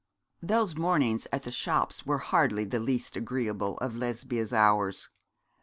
Those 0.41 0.75
mornings 0.75 1.27
at 1.31 1.43
the 1.43 1.51
shops 1.51 2.07
were 2.07 2.17
hardly 2.17 2.63
the 2.65 2.79
least 2.79 3.15
agreeable 3.15 3.77
of 3.77 3.95
Lesbia's 3.95 4.51
hours. 4.51 5.11